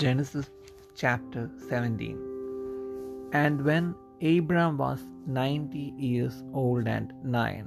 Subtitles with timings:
[0.00, 0.48] Genesis
[1.00, 2.18] chapter 17
[3.40, 3.86] And when
[4.32, 5.00] Abram was
[5.38, 7.64] ninety years old and nine,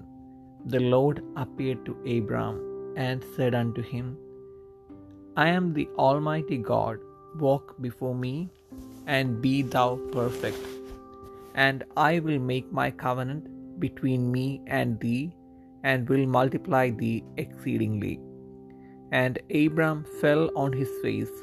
[0.74, 2.56] the Lord appeared to Abram
[3.06, 4.08] and said unto him,
[5.46, 7.00] I am the Almighty God,
[7.48, 8.36] walk before me,
[9.18, 10.64] and be thou perfect.
[11.68, 13.46] And I will make my covenant
[13.86, 14.48] between me
[14.80, 15.24] and thee,
[15.92, 18.16] and will multiply thee exceedingly.
[19.24, 21.34] And Abram fell on his face,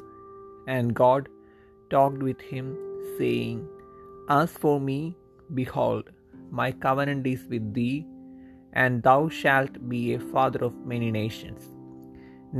[0.77, 1.27] and God
[1.93, 2.67] talked with him,
[3.17, 3.59] saying,
[4.37, 4.99] As for me,
[5.59, 6.09] behold,
[6.59, 7.97] my covenant is with thee,
[8.81, 11.61] and thou shalt be a father of many nations.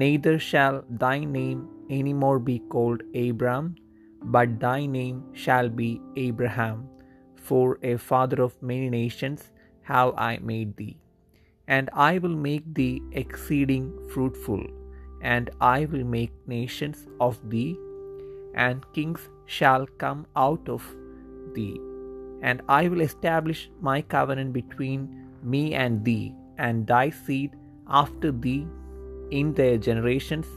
[0.02, 1.60] Neither shall thy name
[1.98, 3.68] any more be called Abram,
[4.36, 5.90] but thy name shall be
[6.28, 6.80] Abraham,
[7.50, 9.44] for a father of many nations
[9.92, 10.98] have I made thee.
[11.76, 14.64] And I will make thee exceeding fruitful,
[15.22, 17.72] and I will make nations of thee,
[18.66, 19.24] and kings
[19.58, 20.84] shall come out of
[21.56, 21.78] thee.
[22.48, 25.02] And I will establish my covenant between
[25.54, 26.28] me and thee,
[26.66, 27.52] and thy seed
[28.02, 28.64] after thee
[29.40, 30.48] in their generations,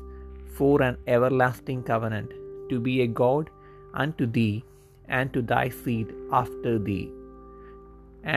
[0.59, 2.31] for an everlasting covenant,
[2.71, 3.51] to be a God
[4.05, 4.57] unto thee,
[5.19, 6.09] and to thy seed
[6.41, 7.07] after thee.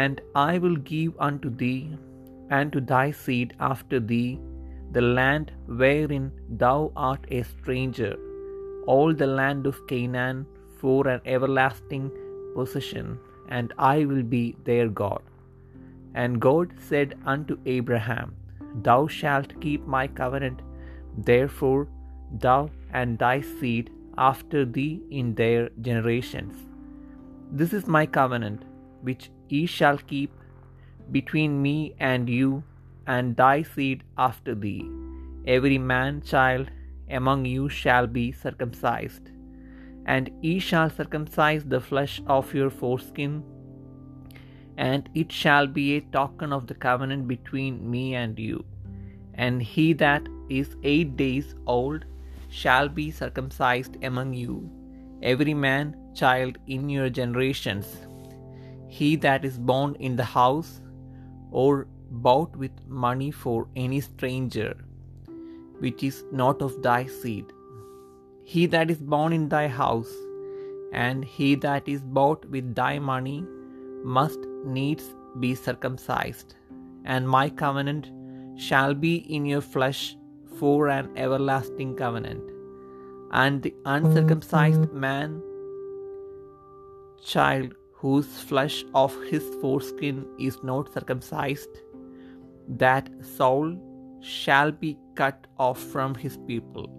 [0.04, 1.82] And I will give unto thee
[2.58, 4.32] and to thy seed after thee
[4.96, 5.48] the land
[5.82, 6.26] wherein
[6.64, 6.80] thou
[7.10, 8.14] art a stranger,
[8.86, 10.46] all the land of Canaan
[10.80, 12.12] for an everlasting
[12.56, 13.20] possession,
[13.50, 15.22] and I will be their God.
[16.14, 18.36] And God said unto Abraham,
[18.88, 20.62] Thou shalt keep my covenant,
[21.18, 21.88] therefore
[22.46, 26.56] thou and thy seed after thee in their generations.
[27.52, 28.64] This is my covenant,
[29.02, 30.32] which ye shall keep
[31.12, 32.64] between me and you
[33.08, 34.90] and thy seed after thee.
[35.46, 36.72] Every man child
[37.10, 39.32] among you shall be circumcised,
[40.06, 43.44] and ye shall circumcise the flesh of your foreskin,
[44.78, 48.64] and it shall be a token of the covenant between me and you.
[49.34, 52.06] And he that is eight days old
[52.50, 54.70] shall be circumcised among you,
[55.22, 57.98] every man child in your generations.
[58.88, 60.82] He that is born in the house,
[61.52, 64.78] or bought with money for any stranger,
[65.80, 67.46] which is not of thy seed.
[68.44, 70.14] He that is born in thy house,
[70.94, 73.44] and he that is bought with thy money,
[74.04, 76.56] must needs be circumcised.
[77.06, 78.12] And my covenant
[78.58, 80.16] shall be in your flesh
[80.60, 82.44] for an everlasting covenant.
[83.32, 85.00] And the uncircumcised mm-hmm.
[85.00, 85.42] man
[87.24, 91.80] child whose flesh of his foreskin is not circumcised,
[92.68, 93.76] that soul
[94.22, 96.90] shall be cut off from his people.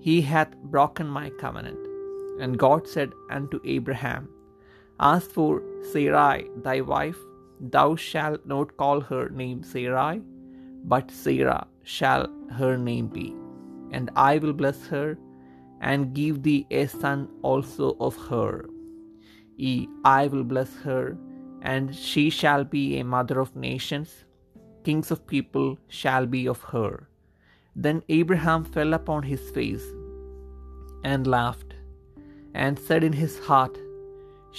[0.00, 1.78] He hath broken my covenant.
[2.40, 4.28] And God said unto Abraham,
[5.00, 5.62] As for
[5.92, 7.18] Sarai thy wife,
[7.60, 10.22] thou shalt not call her name Sarai,
[10.84, 13.34] but Sarah shall her name be.
[13.90, 15.18] And I will bless her,
[15.80, 18.68] and give thee a son also of her.
[19.56, 21.16] Yea, I will bless her,
[21.62, 24.24] and she shall be a mother of nations.
[24.88, 25.66] Kings of people
[25.96, 26.92] shall be of her.
[27.86, 29.86] Then Abraham fell upon his face
[31.10, 31.74] and laughed,
[32.62, 33.74] and said in his heart,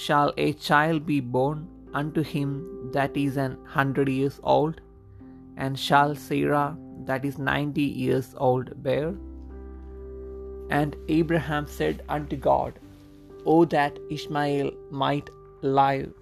[0.02, 1.64] Shall a child be born
[2.02, 2.52] unto him
[2.96, 4.76] that is an hundred years old?
[5.56, 6.68] And shall Sarah
[7.08, 9.08] that is ninety years old bear?
[10.78, 12.78] And Abraham said unto God,
[13.54, 15.34] O that Ishmael might
[15.80, 16.14] live,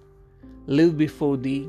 [0.79, 1.61] live before thee.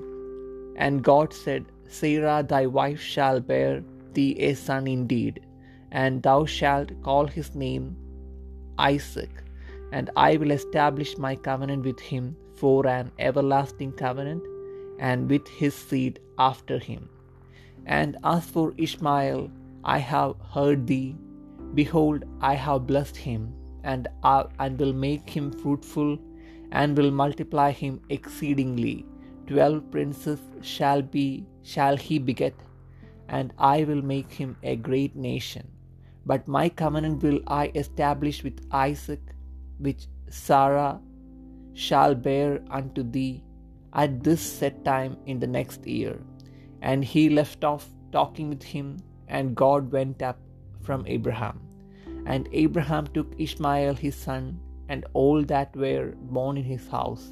[0.87, 1.67] And God said,
[1.99, 3.83] Sarah thy wife shall bear
[4.15, 5.41] thee a son indeed,
[6.03, 7.87] and thou shalt call his name
[8.79, 9.33] Isaac,
[9.93, 14.45] and I will establish my covenant with him for an everlasting covenant,
[15.11, 17.03] and with his seed after him.
[17.99, 19.43] And as for Ishmael,
[19.97, 21.17] I have heard thee.
[21.81, 23.43] Behold, I have blessed him,
[23.93, 26.19] and, I, and will make him fruitful,
[26.81, 28.97] and will multiply him exceedingly.
[29.51, 31.45] Twelve princes shall be
[31.75, 32.55] shall he beget,
[33.29, 35.67] and I will make him a great nation.
[36.25, 39.21] But my covenant will I establish with Isaac,
[39.79, 41.01] which Sarah
[41.73, 43.43] shall bear unto thee
[43.93, 46.15] at this set time in the next year.
[46.81, 50.39] And he left off talking with him, and God went up
[50.81, 51.61] from Abraham.
[52.25, 57.29] And Abraham took Ishmael his son, and all that were born in his house,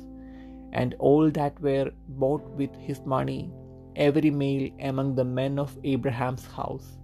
[0.73, 3.50] and all that were bought with his money,
[3.97, 6.99] every male among the men of Abraham's house,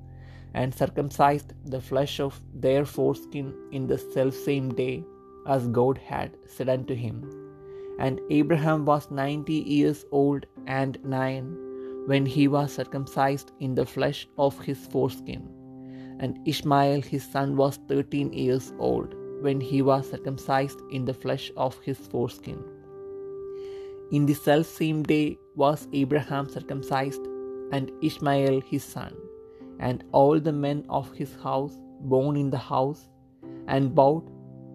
[0.55, 5.05] and circumcised the flesh of their foreskin in the selfsame day,
[5.47, 7.31] as God had said unto him.
[7.99, 11.57] And Abraham was ninety years old and nine
[12.07, 15.49] when he was circumcised in the flesh of his foreskin.
[16.21, 21.51] And Ishmael his son was thirteen years old when he was circumcised in the flesh
[21.57, 22.63] of his foreskin.
[24.14, 27.26] In the selfsame day was Abraham circumcised,
[27.72, 29.14] and Ishmael his son,
[29.80, 33.08] and all the men of his house born in the house,
[33.68, 34.28] and bought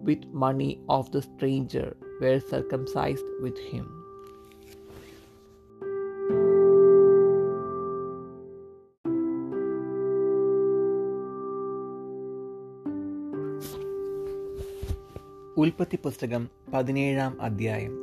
[0.03, 3.85] with money of the stranger were circumcised with him.
[15.63, 17.93] ഉൽപ്പത്തി പുസ്തകം പതിനേഴാം അധ്യായം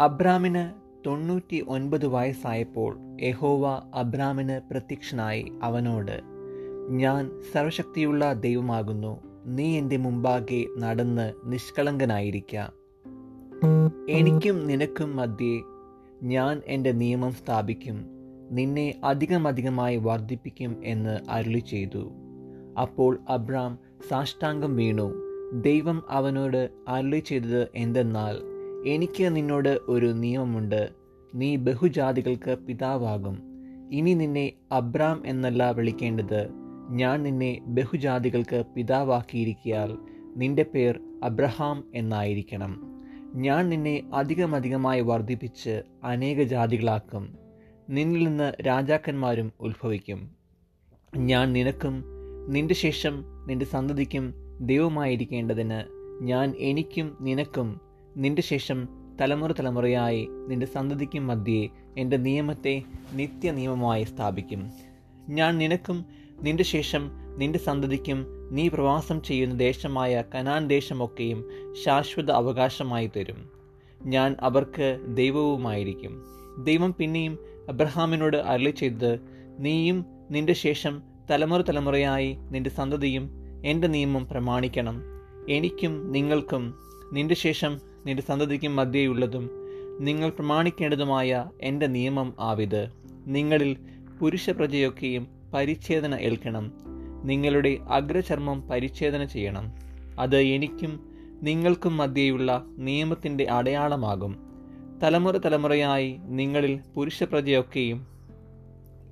[0.00, 0.72] അബ്രാമിന്
[1.06, 6.20] തൊണ്ണൂറ്റി ഒൻപത് വയസ്സായപ്പോൾ യഹോവ അബ്രാമിന് പ്രത്യക്ഷനായി അവനോട്
[6.88, 9.20] ഞാൻ സർവശക്തിയുള്ള ദൈവമാകുന്നു.
[9.46, 12.56] നീ എന്റെ മുമ്പാകെ നടന്ന് നിഷ്കളങ്കനായിരിക്ക.
[14.08, 15.62] എനിക്കും നിനക്കും മധ്യേ
[16.22, 18.06] ഞാൻ എന്റെ നിയമം സ്ഥാപിക്കും.
[18.50, 22.12] നിന്നെ അധികമധികമായി വർദ്ധിപ്പിക്കും എന്ന് അരുളി ചെയ്തു
[22.82, 23.78] അപ്പോൾ അബ്രാം
[24.10, 25.14] സാഷ്ടാംഗം വീണു.
[25.60, 28.53] ദൈവം അവനോട് അരുളി ചെയ്തത് എന്തെന്നാൽ
[28.86, 30.90] എനിക്ക് നിന്നോട് ഒരു നിയമമുണ്ട്.
[31.34, 33.42] നീ ബഹുജാതികൾക്ക് പിതാവാകും.
[33.92, 36.48] ഇനി നിന്നെ അബ്രാം എന്നല്ല വിളിക്കേണ്ടത്.
[36.90, 39.98] ഞാൻ നിന്നെ ബഹുജാതികൾക്ക് പിതാവാക്കിയിരിക്കിയാൽ
[40.36, 42.80] നിന്റെ പേർ അബ്രഹാം എന്നായിരിക്കണം.
[43.34, 47.38] ഞാൻ നിന്നെ അധികമധികമായി വർദ്ധിപ്പിച്ച് അനേക ജാതികളാക്കും
[47.90, 50.30] നിന്നിൽ നിന്ന് രാജാക്കന്മാരും ഉത്ഭവിക്കും.
[51.16, 52.04] ഞാൻ നിനക്കും
[52.48, 55.82] നിന്റെ ശേഷം നിന്റെ സന്തതിക്കും ദൈവമായിരിക്കേണ്ടതിന്
[56.24, 58.88] ഞാൻ എനിക്കും നിനക്കും നിന്റെ ശേഷം
[59.20, 61.68] തലമുറ തലമുറയായി നിന്റെ സന്തതിക്കും മധ്യേ
[61.98, 62.82] എന്റെ നിയമത്തെ
[63.12, 64.70] നിത്യ നിയമമായി സ്ഥാപിക്കും.
[65.28, 66.04] ഞാൻ നിനക്കും
[66.42, 71.48] നിന്റെ ശേഷം നിന്റെ സന്തതിക്കും നീ പ്രവാസം ചെയ്യുന്ന ദേശമായ കനാൻ ദേശമൊക്കെയും
[71.84, 73.48] ശാശ്വത അവകാശമായി തരും.
[74.06, 76.24] ഞാൻ അവർക്ക് ദൈവവുമായിരിക്കും.
[76.64, 77.38] ദൈവം പിന്നെയും
[77.68, 79.18] അബ്രഹാമിനോട് അരളി ചെയ്തത്
[79.58, 83.30] നീയും നിന്റെ ശേഷം തലമുറ തലമുറയായി നിന്റെ സന്തതിയും
[83.64, 85.02] എന്റെ നിയമം പ്രമാണിക്കണം.
[85.48, 86.74] എനിക്കും നിങ്ങൾക്കും
[87.12, 89.50] നിന്റെ ശേഷം നിന്റെ സന്തതിക്കും മധ്യേയുള്ളതും
[90.00, 92.88] നിങ്ങൾ പ്രമാണിക്കേണ്ടതുമായ എന്റെ നിയമം ആവിത്.
[93.26, 93.76] നിങ്ങളിൽ
[94.20, 96.72] പുരുഷ പ്രജയൊക്കെയും പരിച്ഛേദന ഏൽക്കണം.
[97.24, 99.72] നിങ്ങളുടെ അഗ്രചർമ്മം പരിച്ഛേദന ചെയ്യണം.
[100.18, 101.06] അത് എനിക്കും
[101.42, 104.36] നിങ്ങൾക്കും മധ്യേയുള്ള നിയമത്തിന്റെ അടയാളമാകും.
[105.02, 108.06] തലമുറ തലമുറയായി നിങ്ങളിൽ പുരുഷ പ്രജയൊക്കെയും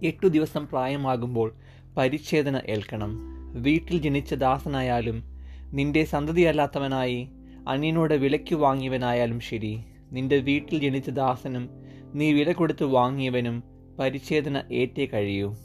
[0.02, 1.54] എട്ടു ദിവസം പ്രായമാകുമ്പോൾ
[1.96, 3.18] പരിച്ഛേദന ഏൽക്കണം.
[3.62, 5.22] വീട്ടിൽ ജനിച്ച ദാസനായാലും
[5.70, 7.28] നിന്റെ സന്തതിയല്ലാത്തവനായി
[7.68, 9.80] അന്യനോട് വിലയ്ക്ക് വാങ്ങിയവനായാലും ശരി.
[10.12, 11.70] നിന്റെ വീട്ടിൽ ജനിച്ച ദാസനും
[12.14, 13.62] നീ വില കൊടുത്ത് വാങ്ങിയവനും
[13.98, 15.56] പരിച്ഛേദന ഏറ്റേ കഴിയൂ.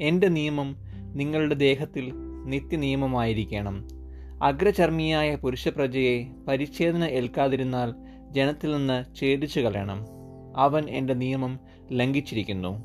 [0.00, 0.76] എന്റെ നിയമം
[1.14, 2.12] നിങ്ങളുടെ ദേഹത്തിൽ
[2.44, 3.88] നിത്യനിയമമായിരിക്കണം.
[4.42, 7.94] അഗ്രചർമ്മിയായ പുരുഷപ്രജയെ പരിച്ഛേദന ഏൽക്കാതിരുന്നാൽ
[8.30, 10.06] ജനത്തിൽ നിന്ന് ഛേദിച്ചു കളയണം.
[10.56, 11.60] അവൻ എന്റെ നിയമം
[11.92, 12.82] ലംഘിച്ചിരിക്കുന്നു.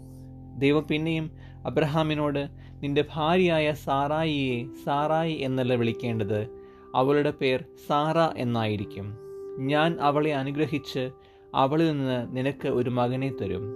[0.57, 1.31] ദൈവം പിന്നെയും
[1.65, 2.47] അബ്രഹാമിനോട്
[2.83, 6.56] നിന്റെ ഭാര്യയായ സാറായിയെ സാറായി എന്നല്ല വിളിക്കേണ്ടത്.
[6.95, 9.17] അവളുടെ പേർ സാറ എന്നായിരിക്കും.
[9.57, 11.11] ഞാൻ അവളെ അനുഗ്രഹിച്ച്
[11.55, 13.75] അവളിൽ നിന്ന് നിനക്ക് ഒരു മകനെ തരും.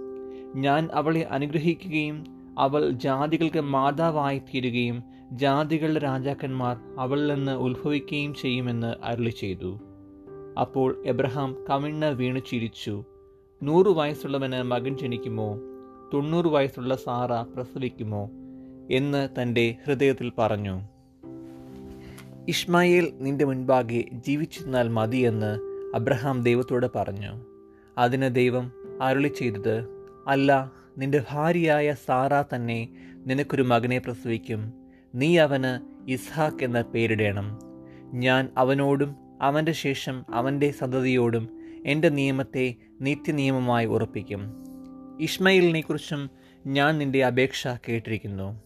[0.56, 2.24] ഞാൻ അവളെ അനുഗ്രഹിക്കുകയും
[2.58, 5.02] അവൾ ജാതികൾക്ക് മാതാവായി തീരുകയും
[5.32, 9.80] ജാതികളുടെ രാജാക്കന്മാർ അവളിൽ നിന്ന് ഉത്ഭവിക്കുകയും ചെയ്യുമെന്ന് അരുളി ചെയ്തു.
[10.60, 13.04] അപ്പോൾ എബ്രഹാം കമിണ്ണ വീണു ചിരിച്ചു.
[13.62, 15.58] നൂറ് വയസ്സുള്ളവന് മകൻ ജനിക്കുമോ?
[16.14, 18.30] തൊണ്ണൂറ് വയസ്സുള്ള സാറ പ്രസവിക്കുമോ?
[18.90, 20.80] എന്ന് തന്റെ ഹൃദയത്തിൽ പറഞ്ഞു.
[22.48, 25.58] ഇഷ്മായേൽ നിന്റെ മുൻപാകെ ജീവിച്ചിരുന്നാൽ മതിയെന്ന്
[25.94, 27.44] അബ്രഹാം ദൈവത്തോട് പറഞ്ഞു.
[27.98, 28.72] അതിന് ദൈവം
[29.02, 29.86] അരുളി ചെയ്തത്
[30.28, 32.88] അല്ല നിന്റെ ഭാര്യയായ സാറ തന്നെ
[33.26, 34.72] നിനക്കൊരു മകനെ പ്രസവിക്കും.
[35.14, 35.80] നീ അവന്
[36.10, 37.58] ഇസ്ഹാക്ക് എന്ന പേരിടേണം.
[38.14, 41.48] ഞാൻ അവനോടും അവന്റെ ശേഷം അവന്റെ സന്തതിയോടും
[41.86, 44.54] എന്റെ നിയമത്തെ നിത്യനിയമമായി ഉറപ്പിക്കും.
[45.20, 46.30] ഇഷ്മയിലിനെക്കുറിച്ചും
[46.66, 48.62] ഞാൻ നിന്റെ അപേക്ഷ കേട്ടിരിക്കുന്നു.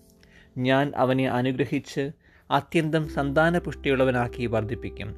[0.59, 2.11] ഞാൻ അവനെ അനുഗ്രഹിച്ച്
[2.51, 5.15] അത്യന്തം സന്താനപുഷ്ടിയുള്ളവനാക്കി വർദ്ധിപ്പിക്കും.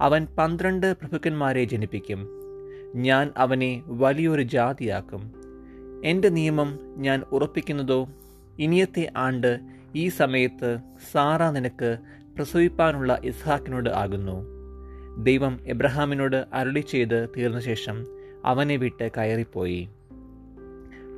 [0.00, 2.28] അവൻ പന്ത്രണ്ട് പ്രഭുക്കന്മാരെ ജനിപ്പിക്കും.
[2.94, 5.32] ഞാൻ അവനെ വലിയൊരു ജാതിയാക്കും.
[6.04, 8.08] എന്റെ നിയമം ഞാൻ ഉറപ്പിക്കുന്നതോ?
[8.58, 9.60] ഇനിയത്തെ ആണ്ട്
[9.94, 10.78] ഈ സമയത്ത്
[11.12, 11.98] സാറ നിനക്ക്
[12.36, 14.46] പ്രസവിപ്പാനുള്ള ഇസ്ഹാക്കിനോട് ആകുന്നു.
[15.22, 18.06] ദൈവം എബ്രഹാമിനോട് അരുളി ചെയ്ത് തീർന്ന ശേഷം
[18.44, 19.88] അവനെ വിട്ട് കയറിപ്പോയി.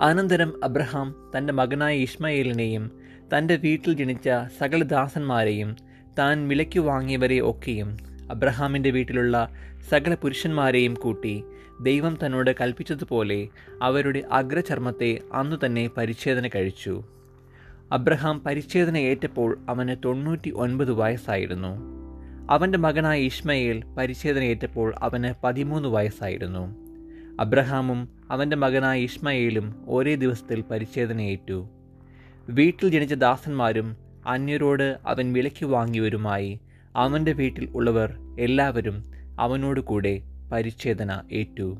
[0.00, 5.76] അനന്തരം അബ്രഹാം തന്റെ മകനായ ഇഷ്മയേലിനെയും തന്റെ വീട്ടിൽ ജനിച്ച സകല ദാസന്മാരെയും
[6.18, 7.96] താൻ വിലയ്ക്ക് വാങ്ങിയവരെ ഒക്കെയും
[8.30, 9.48] അബ്രഹാമിന്റെ വീട്ടിലുള്ള
[9.90, 11.44] സകല പുരുഷന്മാരെയും കൂട്ടി
[11.80, 13.48] ദൈവം തന്നോട് കൽപ്പിച്ചതുപോലെ
[13.82, 17.04] അവരുടെ അഗ്രചർമ്മത്തെ അന്നു തന്നെ പരിച്ഛേദന കഴിച്ചു.
[17.92, 21.98] അബ്രഹാം പരിച്ഛേദന ഏറ്റപ്പോൾ അവന് തൊണ്ണൂറ്റി ഒൻപത് വയസ്സായിരുന്നു.
[22.50, 26.76] അവന്റെ മകനായ ഇഷ്മയേൽ പരിച്ഛേദന ഏറ്റപ്പോൾ അവന് പതിമൂന്ന് വയസ്സായിരുന്നു.
[27.40, 31.68] അബ്രഹാമും അവന്റെ മകനായ ഇഷ്മയേലും ഒരേ ദിവസത്തിൽ പരിച്ഛേദനയേറ്റു.
[32.50, 36.60] വീട്ടിൽ ജനിച്ച ദാസന്മാരും അന്യരോട് അവൻ വിലയ്ക്ക് വാങ്ങിയവരുമായി.
[36.96, 39.04] അവന്റെ വീട്ടിൽ ഉള്ളവർ എല്ലാവരും
[39.40, 41.76] അവനോട് കൂടെ പരിച്ഛേദന ഏറ്റു.